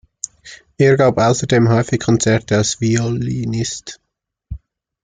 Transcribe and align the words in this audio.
Er 0.79 0.97
gab 0.97 1.19
außerdem 1.19 1.69
häufig 1.69 1.99
Konzerte 1.99 2.57
als 2.57 2.81
Violinist. 2.81 3.99